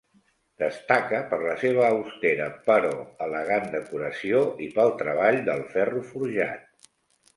[0.61, 2.89] Destaca per la seva austera però
[3.27, 6.89] elegant decoració i pel treball del ferro forjat.